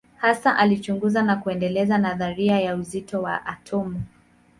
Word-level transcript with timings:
Hasa 0.17 0.55
alichunguza 0.57 1.21
na 1.23 1.35
kuendeleza 1.35 1.97
nadharia 1.97 2.59
ya 2.59 2.75
uzito 2.75 3.21
wa 3.21 3.45
atomu. 3.45 4.01